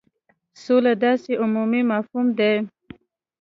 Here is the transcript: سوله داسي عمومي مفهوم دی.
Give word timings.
سوله 0.63 0.93
داسي 1.03 1.33
عمومي 1.43 1.81
مفهوم 1.91 2.27
دی. 2.37 2.53